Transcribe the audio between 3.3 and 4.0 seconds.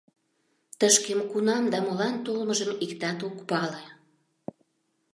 пале.